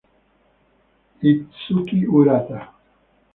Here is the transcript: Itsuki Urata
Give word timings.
Itsuki 1.31 1.97
Urata 2.17 2.57